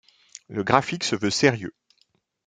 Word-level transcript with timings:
Le 0.47 0.63
graphique 0.63 1.03
se 1.03 1.15
veut 1.15 1.29
sérieux. 1.29 1.75